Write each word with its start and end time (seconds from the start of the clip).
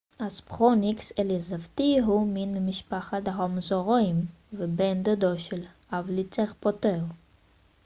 הספרוניקס 0.19 1.11
אליזבתי 1.19 1.97
הוא 2.05 2.27
מין 2.27 2.53
ממשפחת 2.57 3.13
הדרומאוזאוריים 3.17 4.25
ובן 4.53 5.03
דודו 5.03 5.39
של 5.39 5.63
הוולוצירפטור 5.91 7.01